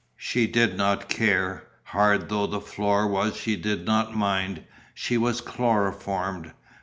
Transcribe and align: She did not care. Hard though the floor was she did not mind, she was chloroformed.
She 0.17 0.47
did 0.47 0.79
not 0.79 1.09
care. 1.09 1.65
Hard 1.83 2.29
though 2.29 2.47
the 2.47 2.59
floor 2.59 3.05
was 3.05 3.35
she 3.37 3.55
did 3.55 3.85
not 3.85 4.15
mind, 4.15 4.63
she 4.95 5.15
was 5.15 5.41
chloroformed. 5.41 6.53